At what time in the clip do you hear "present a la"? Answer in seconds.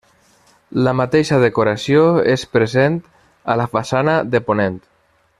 2.57-3.69